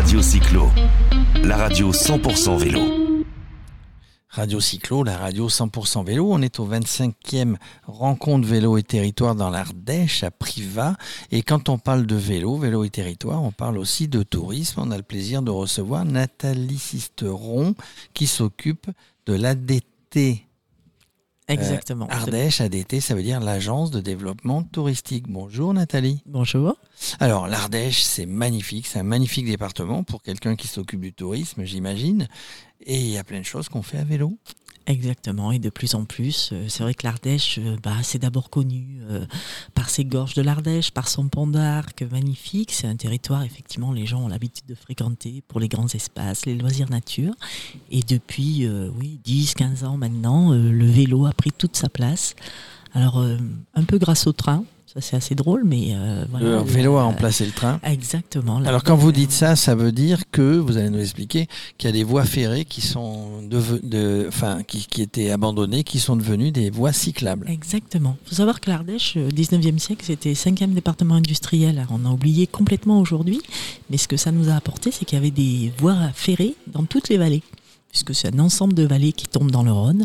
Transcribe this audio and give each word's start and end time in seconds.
Radio 0.00 0.22
Cyclo, 0.22 0.70
la 1.44 1.58
radio 1.58 1.92
100% 1.92 2.56
vélo. 2.56 2.80
Radio 4.30 4.58
Cyclo, 4.58 5.04
la 5.04 5.18
radio 5.18 5.46
100% 5.46 6.06
vélo. 6.06 6.26
On 6.32 6.40
est 6.40 6.58
au 6.58 6.66
25e 6.66 7.56
rencontre 7.84 8.48
vélo 8.48 8.78
et 8.78 8.82
territoire 8.82 9.34
dans 9.34 9.50
l'Ardèche 9.50 10.24
à 10.24 10.30
Privas. 10.30 10.94
Et 11.30 11.42
quand 11.42 11.68
on 11.68 11.76
parle 11.76 12.06
de 12.06 12.16
vélo, 12.16 12.56
vélo 12.56 12.82
et 12.84 12.88
territoire, 12.88 13.42
on 13.42 13.52
parle 13.52 13.76
aussi 13.76 14.08
de 14.08 14.22
tourisme. 14.22 14.80
On 14.82 14.90
a 14.90 14.96
le 14.96 15.02
plaisir 15.02 15.42
de 15.42 15.50
recevoir 15.50 16.06
Nathalie 16.06 16.78
Sisteron 16.78 17.74
qui 18.14 18.26
s'occupe 18.26 18.86
de 19.26 19.34
l'ADT 19.34 20.46
Exactement. 21.50 22.06
Euh, 22.06 22.14
Ardèche, 22.14 22.60
ADT, 22.60 23.00
ça 23.00 23.14
veut 23.14 23.22
dire 23.22 23.40
l'agence 23.40 23.90
de 23.90 24.00
développement 24.00 24.62
touristique. 24.62 25.26
Bonjour 25.28 25.74
Nathalie. 25.74 26.22
Bonjour. 26.26 26.76
Alors 27.18 27.48
l'Ardèche, 27.48 28.02
c'est 28.02 28.26
magnifique, 28.26 28.86
c'est 28.86 28.98
un 28.98 29.04
magnifique 29.04 29.46
département 29.46 30.04
pour 30.04 30.22
quelqu'un 30.22 30.56
qui 30.56 30.68
s'occupe 30.68 31.00
du 31.00 31.12
tourisme, 31.12 31.64
j'imagine. 31.64 32.28
Et 32.82 32.98
il 32.98 33.10
y 33.10 33.18
a 33.18 33.24
plein 33.24 33.40
de 33.40 33.44
choses 33.44 33.68
qu'on 33.68 33.82
fait 33.82 33.98
à 33.98 34.04
vélo. 34.04 34.38
Exactement, 34.90 35.52
et 35.52 35.60
de 35.60 35.70
plus 35.70 35.94
en 35.94 36.04
plus, 36.04 36.50
euh, 36.52 36.64
c'est 36.68 36.82
vrai 36.82 36.94
que 36.94 37.06
l'Ardèche, 37.06 37.60
euh, 37.60 37.76
bah, 37.80 37.94
c'est 38.02 38.18
d'abord 38.18 38.50
connu 38.50 38.98
euh, 39.08 39.24
par 39.72 39.88
ses 39.88 40.04
gorges 40.04 40.34
de 40.34 40.42
l'Ardèche, 40.42 40.90
par 40.90 41.06
son 41.06 41.28
pont 41.28 41.46
d'Arc 41.46 42.02
magnifique. 42.10 42.72
C'est 42.72 42.88
un 42.88 42.96
territoire, 42.96 43.44
effectivement, 43.44 43.92
les 43.92 44.04
gens 44.04 44.22
ont 44.24 44.26
l'habitude 44.26 44.66
de 44.66 44.74
fréquenter 44.74 45.44
pour 45.46 45.60
les 45.60 45.68
grands 45.68 45.86
espaces, 45.86 46.44
les 46.44 46.56
loisirs 46.56 46.90
nature. 46.90 47.34
Et 47.92 48.00
depuis, 48.00 48.68
oui, 48.98 49.20
10, 49.22 49.54
15 49.54 49.84
ans 49.84 49.96
maintenant, 49.96 50.50
le 50.52 50.86
vélo 50.86 51.24
a 51.26 51.32
pris 51.32 51.52
toute 51.52 51.76
sa 51.76 51.88
place. 51.88 52.34
Alors, 52.92 53.24
un 53.74 53.84
peu 53.84 53.98
grâce 53.98 54.26
au 54.26 54.32
train, 54.32 54.64
ça, 54.92 55.00
c'est 55.00 55.14
assez 55.14 55.36
drôle, 55.36 55.62
mais 55.64 55.90
euh, 55.92 56.24
Le 56.40 56.56
vélo 56.64 56.96
a 56.96 57.04
remplacé 57.04 57.46
le 57.46 57.52
train. 57.52 57.78
Exactement. 57.84 58.56
Alors, 58.64 58.82
quand 58.82 58.96
vous 58.96 59.12
dites 59.12 59.30
ça, 59.30 59.54
ça 59.54 59.76
veut 59.76 59.92
dire 59.92 60.22
que, 60.32 60.58
vous 60.58 60.78
allez 60.78 60.90
nous 60.90 60.98
expliquer, 60.98 61.46
qu'il 61.78 61.88
y 61.88 61.90
a 61.90 61.92
des 61.92 62.02
voies 62.02 62.24
ferrées 62.24 62.64
qui 62.64 62.80
sont 62.80 63.40
de, 63.42 64.26
enfin, 64.26 64.64
qui, 64.64 64.88
qui, 64.88 65.02
étaient 65.02 65.30
abandonnées, 65.30 65.84
qui 65.84 66.00
sont 66.00 66.16
devenues 66.16 66.50
des 66.50 66.70
voies 66.70 66.92
cyclables. 66.92 67.48
Exactement. 67.48 68.16
Il 68.24 68.30
faut 68.30 68.34
savoir 68.34 68.60
que 68.60 68.68
l'Ardèche, 68.68 69.16
au 69.16 69.28
19e 69.28 69.78
siècle, 69.78 70.04
c'était 70.04 70.34
cinquième 70.34 70.72
département 70.72 71.14
industriel. 71.14 71.86
on 71.90 72.04
a 72.04 72.10
oublié 72.12 72.48
complètement 72.48 73.00
aujourd'hui, 73.00 73.40
mais 73.90 73.96
ce 73.96 74.08
que 74.08 74.16
ça 74.16 74.32
nous 74.32 74.48
a 74.48 74.54
apporté, 74.54 74.90
c'est 74.90 75.04
qu'il 75.04 75.16
y 75.16 75.20
avait 75.20 75.30
des 75.30 75.72
voies 75.78 76.10
ferrées 76.14 76.56
dans 76.66 76.82
toutes 76.82 77.10
les 77.10 77.16
vallées, 77.16 77.44
puisque 77.90 78.12
c'est 78.12 78.34
un 78.34 78.40
ensemble 78.40 78.74
de 78.74 78.88
vallées 78.88 79.12
qui 79.12 79.28
tombent 79.28 79.52
dans 79.52 79.62
le 79.62 79.70
Rhône. 79.70 80.04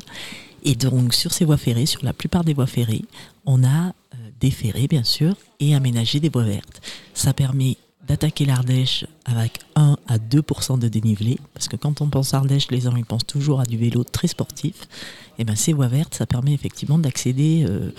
Et 0.64 0.76
donc, 0.76 1.14
sur 1.14 1.32
ces 1.32 1.46
voies 1.46 1.58
ferrées, 1.58 1.86
sur 1.86 2.04
la 2.04 2.14
plupart 2.14 2.44
des 2.44 2.54
voies 2.54 2.66
ferrées, 2.66 3.04
on 3.46 3.64
a 3.64 3.94
déferrer 4.46 4.88
bien 4.88 5.04
sûr 5.04 5.36
et 5.60 5.74
aménager 5.74 6.20
des 6.20 6.30
voies 6.30 6.44
vertes. 6.44 6.80
Ça 7.16 7.34
permet 7.34 7.78
d'attaquer 8.08 8.46
l'Ardèche 8.46 9.06
avec 9.26 9.60
1 9.76 9.98
à 10.08 10.18
2% 10.20 10.78
de 10.78 10.88
dénivelé, 10.88 11.40
parce 11.56 11.68
que 11.68 11.76
quand 11.76 12.02
on 12.02 12.10
pense 12.10 12.36
Ardèche, 12.36 12.70
les 12.70 12.82
gens 12.82 12.96
ils 12.96 13.06
pensent 13.06 13.26
toujours 13.26 13.60
à 13.60 13.66
du 13.66 13.78
vélo 13.78 14.04
très 14.04 14.28
sportif. 14.28 14.76
Et 15.38 15.42
eh 15.42 15.44
ben 15.46 15.56
ces 15.56 15.74
voies 15.74 15.88
vertes, 15.88 16.14
ça 16.14 16.28
permet 16.28 16.54
effectivement 16.54 17.00
d'accéder 17.00 17.66
euh, 17.68 17.92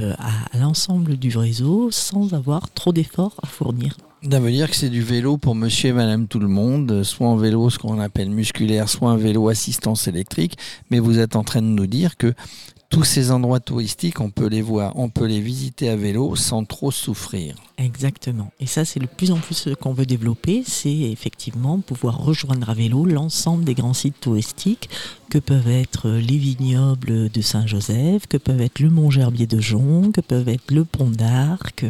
euh, 0.00 0.14
à, 0.18 0.56
l'ensemble 0.58 1.16
du 1.16 1.36
réseau 1.36 1.90
sans 1.90 2.32
avoir 2.32 2.70
trop 2.70 2.92
d'efforts 2.92 3.34
à 3.42 3.48
fournir. 3.48 3.96
Ça 4.30 4.40
veut 4.40 4.52
dire 4.52 4.70
que 4.70 4.76
c'est 4.76 4.88
du 4.88 5.02
vélo 5.02 5.36
pour 5.36 5.54
monsieur 5.56 5.90
et 5.90 5.92
madame 5.92 6.28
tout 6.28 6.38
le 6.38 6.48
monde, 6.48 7.02
soit 7.02 7.28
en 7.28 7.36
vélo, 7.36 7.70
ce 7.70 7.78
qu'on 7.78 7.98
appelle 7.98 8.30
musculaire, 8.30 8.88
soit 8.88 9.10
un 9.10 9.16
vélo 9.16 9.48
assistance 9.48 10.06
électrique. 10.06 10.56
Mais 10.90 10.98
vous 11.00 11.18
êtes 11.18 11.34
en 11.36 11.44
train 11.44 11.62
de 11.62 11.66
nous 11.66 11.86
dire 11.86 12.16
que 12.16 12.34
tous 12.90 13.04
ces 13.04 13.30
endroits 13.30 13.60
touristiques, 13.60 14.20
on 14.20 14.30
peut 14.30 14.46
les 14.46 14.62
voir, 14.62 14.98
on 14.98 15.10
peut 15.10 15.26
les 15.26 15.40
visiter 15.40 15.90
à 15.90 15.96
vélo 15.96 16.34
sans 16.36 16.64
trop 16.64 16.90
souffrir. 16.90 17.54
Exactement. 17.76 18.50
Et 18.60 18.66
ça, 18.66 18.86
c'est 18.86 18.98
le 18.98 19.06
plus 19.06 19.30
en 19.30 19.36
plus 19.36 19.54
ce 19.54 19.70
qu'on 19.70 19.92
veut 19.92 20.06
développer, 20.06 20.62
c'est 20.66 20.90
effectivement 20.90 21.80
pouvoir 21.80 22.18
rejoindre 22.18 22.70
à 22.70 22.74
vélo 22.74 23.04
l'ensemble 23.04 23.64
des 23.64 23.74
grands 23.74 23.92
sites 23.92 24.20
touristiques 24.20 24.88
que 25.28 25.38
peuvent 25.38 25.68
être 25.68 26.08
les 26.08 26.38
vignobles 26.38 27.28
de 27.28 27.40
Saint-Joseph, 27.42 28.26
que 28.26 28.38
peuvent 28.38 28.62
être 28.62 28.80
le 28.80 28.88
Mont 28.88 29.10
Gerbier 29.10 29.46
de 29.46 29.60
Jonc, 29.60 30.12
que 30.12 30.22
peuvent 30.22 30.48
être 30.48 30.70
le 30.70 30.86
Pont 30.86 31.10
d'Arc, 31.10 31.84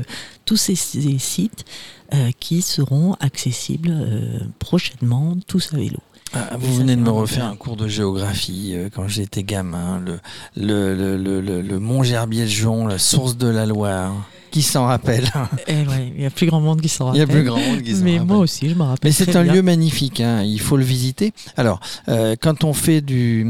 tous 0.44 0.56
ces, 0.56 0.74
sites 0.74 1.64
euh, 2.12 2.30
qui 2.40 2.60
seront 2.60 3.14
accessibles 3.20 3.90
euh, 3.92 4.40
prochainement 4.58 5.36
tous 5.46 5.72
à 5.72 5.76
vélo. 5.76 5.98
Ah, 6.34 6.56
vous 6.58 6.74
venez 6.74 6.94
de 6.94 7.00
me 7.00 7.10
refaire 7.10 7.46
un 7.46 7.56
cours 7.56 7.76
de 7.76 7.88
géographie 7.88 8.72
euh, 8.74 8.90
quand 8.94 9.08
j'étais 9.08 9.42
gamin. 9.44 9.98
Le, 10.04 10.20
le, 10.56 11.16
le, 11.16 11.40
le, 11.40 11.62
le 11.62 11.78
Mont 11.78 12.02
Gerbier-Jon, 12.02 12.86
la 12.86 12.98
source 12.98 13.36
de 13.36 13.48
la 13.48 13.64
Loire. 13.64 14.14
Qui 14.50 14.62
s'en 14.62 14.86
rappelle 14.86 15.30
eh 15.66 15.84
Il 16.16 16.22
y 16.22 16.26
a 16.26 16.30
plus 16.30 16.46
grand 16.46 16.60
monde 16.60 16.80
qui 16.80 16.88
s'en 16.88 17.06
rappelle. 17.06 17.18
Il 17.18 17.20
y 17.20 17.30
a 17.30 17.34
plus 17.34 17.44
grand 17.44 17.58
monde 17.58 17.82
qui 17.82 17.94
s'en 17.94 18.04
Mais 18.04 18.18
moi 18.18 18.38
aussi, 18.38 18.68
je 18.68 18.74
me 18.74 18.82
rappelle. 18.82 18.98
Mais 19.04 19.12
c'est 19.12 19.36
un 19.36 19.42
lieu 19.42 19.62
magnifique. 19.62 20.20
Hein. 20.20 20.42
Il 20.42 20.60
faut 20.60 20.76
le 20.76 20.84
visiter. 20.84 21.32
Alors, 21.56 21.80
euh, 22.08 22.36
quand 22.40 22.64
on 22.64 22.72
fait 22.72 23.00
du 23.00 23.46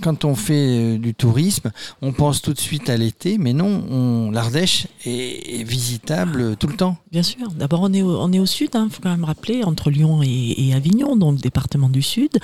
quand 0.00 0.24
on 0.24 0.34
fait 0.34 0.54
euh, 0.54 0.98
du 0.98 1.14
tourisme, 1.14 1.70
on 2.00 2.12
pense 2.12 2.42
tout 2.42 2.52
de 2.52 2.58
suite 2.58 2.88
à 2.88 2.96
l'été, 2.96 3.38
mais 3.38 3.52
non, 3.52 4.30
l'Ardèche 4.30 4.86
est, 5.04 5.62
visitable 5.62 6.56
tout 6.56 6.66
le 6.66 6.74
temps. 6.74 6.96
Bien 7.10 7.22
sûr. 7.22 7.48
D'abord, 7.56 7.82
on 7.82 7.92
est 7.92 8.02
au, 8.02 8.18
on 8.20 8.32
est 8.32 8.38
au 8.38 8.46
sud. 8.46 8.70
Il 8.74 8.76
hein. 8.76 8.88
faut 8.90 9.02
quand 9.02 9.10
même 9.10 9.24
rappeler 9.24 9.62
entre 9.64 9.90
Lyon 9.90 10.22
et, 10.22 10.72
Avignon, 10.74 11.16
donc 11.16 11.34
le 11.36 11.40
département 11.40 11.88
du 11.88 12.02
sud. 12.02 12.38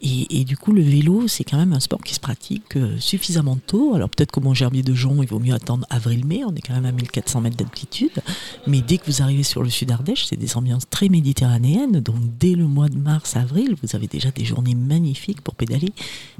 Et, 0.00 0.44
du 0.44 0.56
coup, 0.56 0.72
le 0.72 0.82
vélo, 0.82 1.26
c'est 1.28 1.44
quand 1.44 1.56
même 1.56 1.72
un 1.72 1.80
sport 1.80 2.00
qui 2.00 2.14
se 2.14 2.20
pratique 2.20 2.76
euh, 2.76 2.96
suffisamment 2.98 3.56
tôt. 3.66 3.94
Alors 3.94 4.08
peut-être 4.08 4.30
qu'au 4.30 4.40
Mont 4.40 4.54
Gerbier 4.54 4.82
de 4.82 4.94
Jonc, 4.94 5.22
il 5.22 5.28
vaut 5.28 5.38
mieux 5.38 5.54
attendre 5.54 5.86
avril-mai. 5.90 6.42
On 6.46 6.54
est 6.54 6.60
quand 6.60 6.74
même 6.74 6.86
à 6.86 6.92
1400 6.92 7.31
mètres 7.40 7.56
d'altitude. 7.56 8.22
Mais 8.66 8.80
dès 8.80 8.98
que 8.98 9.06
vous 9.06 9.22
arrivez 9.22 9.42
sur 9.42 9.62
le 9.62 9.70
sud 9.70 9.90
Ardèche, 9.90 10.26
c'est 10.26 10.36
des 10.36 10.56
ambiances 10.56 10.88
très 10.88 11.08
méditerranéennes. 11.08 12.00
Donc 12.00 12.16
dès 12.38 12.54
le 12.54 12.66
mois 12.66 12.88
de 12.88 12.98
mars, 12.98 13.36
avril, 13.36 13.74
vous 13.82 13.96
avez 13.96 14.06
déjà 14.06 14.30
des 14.30 14.44
journées 14.44 14.74
magnifiques 14.74 15.40
pour 15.40 15.54
pédaler. 15.54 15.92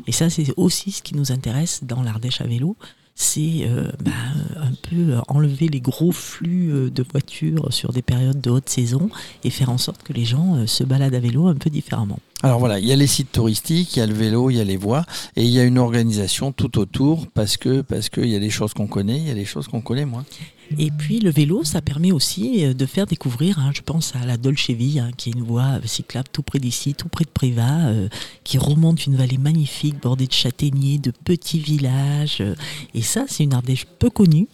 Et 0.06 0.12
ça, 0.12 0.30
c'est 0.30 0.52
aussi 0.56 0.92
ce 0.92 1.02
qui 1.02 1.14
nous 1.14 1.32
intéresse 1.32 1.80
dans 1.84 2.02
l'Ardèche 2.02 2.40
à 2.40 2.44
vélo 2.44 2.76
c'est 3.14 3.66
euh, 3.66 3.90
bah, 4.02 4.10
un 4.56 4.72
peu 4.88 5.16
enlever 5.28 5.68
les 5.68 5.80
gros 5.80 6.12
flux 6.12 6.72
euh, 6.72 6.90
de 6.90 7.02
voitures 7.02 7.72
sur 7.72 7.92
des 7.92 8.02
périodes 8.02 8.40
de 8.40 8.50
haute 8.50 8.68
saison 8.68 9.10
et 9.44 9.50
faire 9.50 9.70
en 9.70 9.78
sorte 9.78 10.02
que 10.02 10.12
les 10.12 10.24
gens 10.24 10.56
euh, 10.56 10.66
se 10.66 10.82
baladent 10.82 11.14
à 11.14 11.20
vélo 11.20 11.46
un 11.46 11.54
peu 11.54 11.68
différemment. 11.68 12.18
Alors 12.42 12.58
voilà, 12.58 12.80
il 12.80 12.86
y 12.86 12.92
a 12.92 12.96
les 12.96 13.06
sites 13.06 13.30
touristiques, 13.30 13.96
il 13.96 14.00
y 14.00 14.02
a 14.02 14.06
le 14.06 14.14
vélo, 14.14 14.50
il 14.50 14.56
y 14.56 14.60
a 14.60 14.64
les 14.64 14.76
voies, 14.76 15.04
et 15.36 15.44
il 15.44 15.50
y 15.50 15.60
a 15.60 15.64
une 15.64 15.78
organisation 15.78 16.50
tout 16.50 16.78
autour 16.78 17.28
parce 17.28 17.56
que 17.56 17.82
parce 17.82 18.08
qu'il 18.08 18.28
y 18.28 18.34
a 18.34 18.40
des 18.40 18.50
choses 18.50 18.74
qu'on 18.74 18.88
connaît, 18.88 19.18
il 19.18 19.28
y 19.28 19.30
a 19.30 19.34
des 19.34 19.44
choses 19.44 19.68
qu'on 19.68 19.80
connaît 19.80 20.04
moins. 20.04 20.24
Et 20.78 20.90
puis 20.90 21.20
le 21.20 21.30
vélo, 21.30 21.64
ça 21.64 21.82
permet 21.82 22.12
aussi 22.12 22.64
euh, 22.64 22.74
de 22.74 22.86
faire 22.86 23.06
découvrir, 23.06 23.58
hein, 23.58 23.70
je 23.74 23.82
pense 23.82 24.14
à 24.16 24.24
la 24.24 24.36
Dolce 24.36 24.70
Vie, 24.70 24.98
hein, 24.98 25.10
qui 25.16 25.30
est 25.30 25.32
une 25.32 25.42
voie 25.42 25.78
cyclable 25.84 26.28
tout 26.32 26.42
près 26.42 26.58
d'ici, 26.58 26.94
tout 26.94 27.08
près 27.08 27.24
de 27.24 27.30
Préva, 27.30 27.86
euh, 27.86 28.08
qui 28.44 28.58
remonte 28.58 29.06
une 29.06 29.16
vallée 29.16 29.38
magnifique 29.38 30.00
bordée 30.00 30.26
de 30.26 30.32
châtaigniers, 30.32 30.98
de 30.98 31.10
petits 31.10 31.60
villages. 31.60 32.38
Euh, 32.40 32.54
et 32.94 33.02
ça, 33.02 33.24
c'est 33.28 33.44
une 33.44 33.54
Ardèche 33.54 33.86
peu 33.98 34.10
connue. 34.10 34.48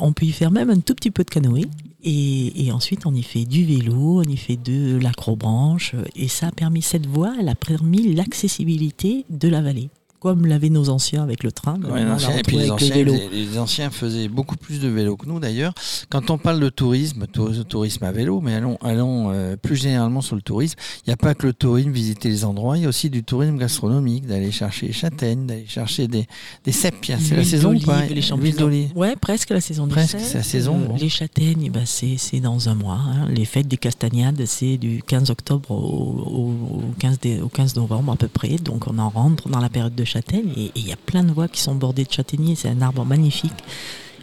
on 0.00 0.12
peut 0.12 0.26
y 0.26 0.32
faire 0.32 0.50
même 0.50 0.70
un 0.70 0.80
tout 0.80 0.94
petit 0.94 1.10
peu 1.10 1.24
de 1.24 1.30
canoë. 1.30 1.66
Et, 2.02 2.70
ensuite, 2.72 3.06
on 3.06 3.14
y 3.14 3.22
fait 3.22 3.44
du 3.44 3.64
vélo, 3.64 4.20
on 4.20 4.28
y 4.28 4.36
fait 4.36 4.56
de 4.56 4.98
l'acrobranche. 4.98 5.94
Et 6.16 6.28
ça 6.28 6.48
a 6.48 6.52
permis, 6.52 6.82
cette 6.82 7.06
voie, 7.06 7.34
elle 7.38 7.48
a 7.48 7.54
permis 7.54 8.14
l'accessibilité 8.14 9.24
de 9.28 9.48
la 9.48 9.60
vallée 9.60 9.90
comme 10.20 10.46
l'avaient 10.46 10.68
nos 10.68 10.90
anciens 10.90 11.22
avec 11.22 11.42
le 11.42 11.50
train. 11.50 11.76
et 11.76 12.42
puis 12.42 12.58
les 12.58 12.70
anciens, 12.70 13.04
les, 13.04 13.58
anciens, 13.58 13.90
faisaient 13.90 14.28
beaucoup 14.28 14.56
plus 14.56 14.78
de 14.80 14.88
vélo 14.88 15.16
que 15.16 15.26
nous 15.26 15.40
d'ailleurs. 15.40 15.72
Quand 16.10 16.30
on 16.30 16.38
parle 16.38 16.60
de 16.60 16.68
tourisme, 16.68 17.26
tourisme 17.26 18.04
à 18.04 18.12
vélo, 18.12 18.40
mais 18.40 18.54
allons, 18.54 18.76
allons 18.82 19.30
euh, 19.32 19.56
plus 19.56 19.76
généralement 19.76 20.20
sur 20.20 20.36
le 20.36 20.42
tourisme, 20.42 20.78
il 21.06 21.10
n'y 21.10 21.14
a 21.14 21.16
pas 21.16 21.34
que 21.34 21.46
le 21.46 21.52
tourisme, 21.52 21.90
visiter 21.90 22.28
les 22.28 22.44
endroits, 22.44 22.76
il 22.76 22.82
y 22.82 22.86
a 22.86 22.88
aussi 22.88 23.10
du 23.10 23.24
tourisme 23.24 23.56
gastronomique, 23.56 24.26
d'aller 24.26 24.50
chercher 24.50 24.88
les 24.88 24.92
châtaignes, 24.92 25.46
d'aller 25.46 25.66
chercher 25.66 26.06
des, 26.06 26.26
des 26.64 26.72
cèpes. 26.72 26.96
C'est 27.00 27.36
la 27.36 27.44
saison 27.44 27.74
ou 27.74 27.80
pas? 27.80 28.02
L'huile 28.06 28.56
d'olive. 28.56 28.90
Ouais, 28.94 29.16
presque 29.16 29.50
la 29.50 29.60
saison 29.60 29.88
Presque, 29.88 30.18
c'est 30.20 30.38
la 30.38 30.44
saison. 30.44 30.78
Euh, 30.90 30.98
les 30.98 31.08
châtaignes, 31.08 31.70
bah, 31.72 31.80
c'est 31.86 32.40
dans 32.40 32.68
un 32.68 32.74
mois. 32.74 32.98
Hein. 32.98 33.28
Les 33.30 33.44
fêtes 33.44 33.68
des 33.68 33.78
castagnades, 33.78 34.44
c'est 34.44 34.76
du 34.76 35.02
15 35.06 35.30
octobre 35.30 35.70
au, 35.70 35.74
au, 35.74 36.82
15 36.98 37.18
au 37.42 37.48
15 37.48 37.76
novembre 37.76 38.12
à 38.12 38.16
peu 38.16 38.28
près. 38.28 38.56
Donc 38.56 38.86
on 38.86 38.98
en 38.98 39.08
rentre 39.08 39.48
dans 39.48 39.60
la 39.60 39.68
période 39.68 39.94
de 39.94 40.04
châtaigne 40.10 40.52
et 40.56 40.72
il 40.74 40.86
y 40.86 40.92
a 40.92 40.96
plein 40.96 41.22
de 41.22 41.32
voies 41.32 41.48
qui 41.48 41.60
sont 41.60 41.74
bordées 41.74 42.04
de 42.04 42.12
châtaigniers. 42.12 42.56
C'est 42.56 42.68
un 42.68 42.82
arbre 42.82 43.04
magnifique. 43.04 43.52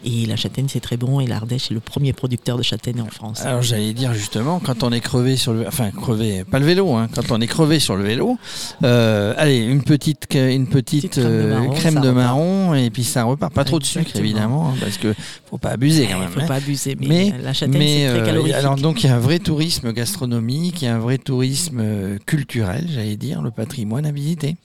Et 0.06 0.26
la 0.26 0.36
châtaigne, 0.36 0.68
c'est 0.70 0.80
très 0.80 0.98
bon. 0.98 1.20
Et 1.20 1.28
l'Ardèche 1.28 1.72
est 1.72 1.74
le 1.74 1.80
premier 1.80 2.14
producteur 2.14 2.58
de 2.58 2.64
châtaigne 2.64 3.02
en 3.02 3.08
France. 3.08 3.42
Alors, 3.42 3.62
j'allais 3.62 3.94
dire 3.94 4.14
justement, 4.14 4.60
quand 4.60 4.84
on 4.84 4.92
est 4.92 5.00
crevé 5.00 5.36
sur 5.36 5.54
le. 5.54 5.68
Enfin, 5.68 5.92
crevé, 5.92 6.44
pas 6.44 6.60
le 6.60 6.66
vélo, 6.66 6.94
hein, 6.94 7.08
quand 7.14 7.32
on 7.32 7.42
est 7.42 7.48
crevé 7.48 7.80
sur 7.80 7.96
le 7.96 8.04
vélo, 8.04 8.38
euh, 8.84 9.34
allez, 9.38 9.58
une 9.58 9.84
petite, 9.84 10.28
une 10.34 10.68
petite, 10.68 11.20
crème 11.76 12.02
de 12.02 12.12
marron, 12.12 12.74
et 12.74 12.90
puis 12.90 13.04
ça 13.04 13.24
repart. 13.24 13.54
Pas 13.54 13.64
trop 13.64 13.80
de 13.80 13.86
sucre, 13.86 14.16
évidemment, 14.16 14.70
hein, 14.70 14.76
parce 14.80 14.98
que 14.98 15.14
faut 15.50 15.58
pas 15.58 15.70
abuser 15.70 16.08
quand 16.08 16.20
même. 16.20 16.30
Faut 16.30 16.42
hein. 16.42 16.48
pas 16.48 16.56
abuser, 16.56 16.96
mais, 17.00 17.34
la 17.42 17.54
châtaigne, 17.54 17.82
c'est 17.82 18.10
très 18.10 18.20
euh, 18.20 18.26
calorifique. 18.26 18.56
alors, 18.56 18.76
donc, 18.76 19.04
il 19.04 19.08
y 19.08 19.10
a 19.10 19.16
un 19.16 19.20
vrai 19.20 19.40
tourisme 19.40 19.94
gastronomique, 19.94 20.82
il 20.82 20.86
y 20.86 20.88
a 20.88 20.96
un 20.96 21.00
vrai 21.00 21.18
tourisme 21.18 21.80
euh, 21.82 22.18
culturel, 22.26 22.86
j'allais 22.90 23.16
dire, 23.16 23.42
le 23.42 23.52
patrimoine 23.52 24.06
à 24.06 24.12
visiter. 24.12 24.56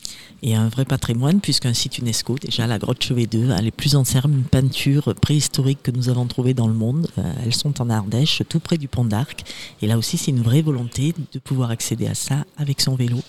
Et 0.42 0.56
un 0.56 0.68
vrai 0.68 0.84
patrimoine, 0.84 1.40
puisqu'un 1.40 1.72
site 1.72 1.98
UNESCO, 1.98 2.36
déjà, 2.40 2.66
la 2.66 2.78
grotte 2.78 3.02
Chevet 3.02 3.26
2, 3.26 3.52
a 3.52 3.60
les 3.60 3.70
plus 3.70 3.94
anciennes 3.94 4.42
peintures 4.50 5.14
préhistoriques 5.22 5.82
que 5.82 5.90
nous 5.90 6.10
avons 6.10 6.26
trouvées 6.26 6.52
dans 6.52 6.66
le 6.66 6.74
monde. 6.74 7.08
Euh, 7.16 7.22
elles 7.44 7.54
sont 7.54 7.80
en 7.80 7.88
Ardèche, 7.88 8.42
tout 8.48 8.60
près 8.60 8.76
du 8.76 8.88
pont 8.88 9.04
d'Arc. 9.06 9.44
Et 9.80 9.86
là 9.86 9.96
aussi, 9.96 10.18
c'est 10.18 10.32
une 10.32 10.42
vraie 10.42 10.60
volonté 10.60 11.14
de 11.32 11.38
pouvoir 11.38 11.70
accéder 11.70 12.06
à 12.08 12.14
ça 12.14 12.44
avec 12.58 12.82
son 12.82 12.96
vélo. 12.96 13.20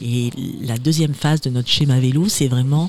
Et 0.00 0.30
la 0.62 0.78
deuxième 0.78 1.12
phase 1.12 1.42
de 1.42 1.50
notre 1.50 1.68
schéma 1.68 2.00
vélo, 2.00 2.28
c'est 2.28 2.48
vraiment 2.48 2.88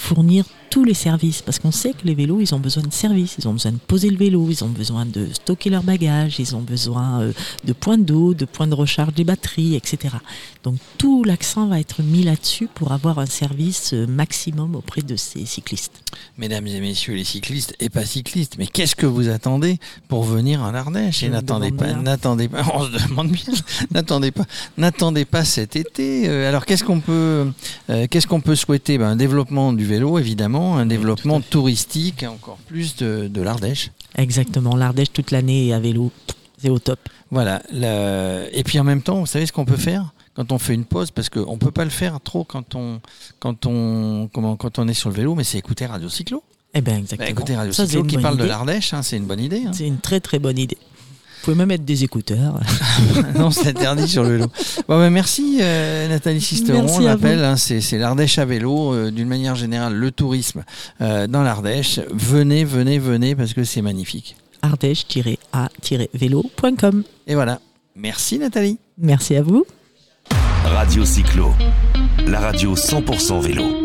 fournir 0.00 0.44
tous 0.70 0.84
les 0.84 0.94
services 0.94 1.42
parce 1.42 1.58
qu'on 1.58 1.72
sait 1.72 1.92
que 1.92 2.04
les 2.04 2.14
vélos 2.14 2.40
ils 2.40 2.54
ont 2.54 2.60
besoin 2.60 2.84
de 2.84 2.92
services, 2.92 3.34
ils 3.38 3.48
ont 3.48 3.52
besoin 3.52 3.72
de 3.72 3.78
poser 3.78 4.08
le 4.08 4.16
vélo, 4.16 4.46
ils 4.48 4.62
ont 4.62 4.68
besoin 4.68 5.04
de 5.04 5.26
stocker 5.32 5.68
leurs 5.68 5.82
bagages, 5.82 6.38
ils 6.38 6.54
ont 6.54 6.60
besoin 6.60 7.22
euh, 7.22 7.32
de 7.64 7.72
points 7.72 7.98
d'eau, 7.98 8.34
de 8.34 8.44
points 8.44 8.68
de 8.68 8.74
recharge 8.74 9.12
des 9.14 9.24
batteries, 9.24 9.74
etc. 9.74 10.14
Donc 10.62 10.76
tout 10.96 11.24
l'accent 11.24 11.66
va 11.66 11.80
être 11.80 12.02
mis 12.02 12.22
là-dessus 12.22 12.68
pour 12.72 12.92
avoir 12.92 13.18
un 13.18 13.26
service 13.26 13.92
euh, 13.92 14.06
maximum 14.06 14.76
auprès 14.76 15.02
de 15.02 15.16
ces 15.16 15.44
cyclistes. 15.44 16.02
Mesdames 16.38 16.66
et 16.68 16.80
messieurs 16.80 17.14
les 17.14 17.24
cyclistes 17.24 17.74
et 17.80 17.88
pas 17.90 18.04
cyclistes, 18.04 18.54
mais 18.56 18.68
qu'est-ce 18.68 18.94
que 18.94 19.06
vous 19.06 19.28
attendez 19.28 19.78
pour 20.06 20.22
venir 20.22 20.62
en 20.62 20.72
Ardèche? 20.72 21.24
Et 21.24 21.28
n'attendez 21.28 21.72
pas, 21.72 21.94
n'attendez 21.94 22.48
pas, 22.48 22.62
on 22.74 22.84
se 22.84 23.08
demande 23.08 23.30
bien, 23.32 23.54
n'attendez 23.90 24.30
pas, 24.30 24.44
n'attendez 24.78 25.24
pas 25.24 25.44
cet 25.44 25.74
été. 25.74 26.28
Euh, 26.28 26.48
alors 26.48 26.64
qu'est-ce 26.64 26.84
qu'on 26.84 27.00
peut, 27.00 27.50
qu'est-ce 28.08 28.28
qu'on 28.28 28.40
peut 28.40 28.54
souhaiter? 28.54 28.98
Ben, 28.98 29.08
Un 29.08 29.16
développement 29.16 29.72
du 29.72 29.84
vélo 29.90 30.18
évidemment, 30.18 30.76
un 30.76 30.86
développement 30.86 31.40
touristique 31.40 32.24
encore 32.24 32.58
plus 32.66 32.96
de, 32.96 33.40
l'Ardèche. 33.40 33.90
Exactement, 34.16 34.76
l'Ardèche 34.76 35.12
toute 35.12 35.30
l'année 35.30 35.72
à 35.72 35.80
vélo, 35.80 36.10
c'est 36.58 36.70
au 36.70 36.78
top. 36.78 36.98
Voilà, 37.30 37.62
et 38.52 38.64
puis 38.64 38.78
en 38.80 38.84
même 38.84 39.02
temps, 39.02 39.20
vous 39.20 39.26
savez 39.26 39.46
ce 39.46 39.52
qu'on 39.52 39.64
peut 39.64 39.76
faire 39.76 40.12
quand 40.34 40.52
on 40.52 40.58
fait 40.58 40.74
une 40.74 40.84
pause, 40.84 41.10
parce 41.10 41.28
qu'on 41.28 41.52
ne 41.52 41.58
peut 41.58 41.70
pas 41.70 41.84
le 41.84 41.90
faire 41.90 42.20
trop 42.20 42.44
quand 42.44 42.74
on, 42.74 43.00
quand, 43.40 43.66
on, 43.66 44.28
comment, 44.32 44.56
quand 44.56 44.78
on 44.78 44.88
est 44.88 44.94
sur 44.94 45.10
le 45.10 45.16
vélo, 45.16 45.34
mais 45.34 45.44
c'est 45.44 45.58
écouter 45.58 45.86
Radio 45.86 46.08
Cyclo. 46.08 46.42
Eh 46.72 46.80
bien, 46.80 46.96
exactement. 46.96 47.26
Bah, 47.26 47.30
écouter 47.30 47.56
Radio 47.56 47.72
Cyclo 47.72 48.04
qui 48.04 48.16
parle 48.16 48.36
de 48.36 48.44
l'Ardèche, 48.44 48.94
hein, 48.94 49.02
c'est 49.02 49.16
une 49.16 49.26
bonne 49.26 49.40
idée. 49.40 49.64
Hein. 49.66 49.72
C'est 49.74 49.86
une 49.86 49.98
très 49.98 50.20
très 50.20 50.38
bonne 50.38 50.58
idée. 50.58 50.78
Vous 51.40 51.46
pouvez 51.46 51.56
même 51.56 51.68
mettre 51.68 51.84
des 51.84 52.04
écouteurs. 52.04 52.60
non, 53.38 53.50
c'est 53.50 53.68
interdit 53.68 54.06
sur 54.06 54.24
le 54.24 54.32
vélo. 54.32 54.44
Bon, 54.86 54.98
ben 54.98 55.08
merci 55.08 55.56
euh, 55.62 56.06
Nathalie 56.06 56.42
Sisteron. 56.42 56.86
on 56.86 57.00
l'appelle, 57.00 57.42
hein, 57.42 57.56
c'est 57.56 57.96
l'Ardèche 57.96 58.36
à 58.36 58.44
vélo. 58.44 58.92
Euh, 58.92 59.10
d'une 59.10 59.26
manière 59.26 59.54
générale, 59.54 59.94
le 59.94 60.10
tourisme 60.10 60.64
euh, 61.00 61.26
dans 61.26 61.42
l'Ardèche. 61.42 61.98
Venez, 62.12 62.64
venez, 62.64 62.98
venez 62.98 63.34
parce 63.34 63.54
que 63.54 63.64
c'est 63.64 63.80
magnifique. 63.80 64.36
Ardèche-a-vélo.com. 64.60 67.04
Et 67.26 67.34
voilà. 67.34 67.58
Merci 67.96 68.38
Nathalie. 68.38 68.78
Merci 68.98 69.36
à 69.36 69.42
vous. 69.42 69.64
Radio 70.64 71.06
Cyclo, 71.06 71.54
la 72.26 72.40
radio 72.40 72.74
100% 72.74 73.40
vélo. 73.40 73.79